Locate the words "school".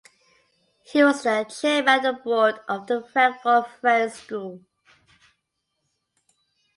4.15-4.61